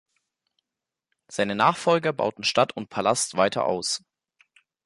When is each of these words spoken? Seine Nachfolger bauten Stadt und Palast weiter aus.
Seine 1.27 1.53
Nachfolger 1.53 2.11
bauten 2.11 2.43
Stadt 2.43 2.75
und 2.75 2.89
Palast 2.89 3.37
weiter 3.37 3.65
aus. 3.67 4.03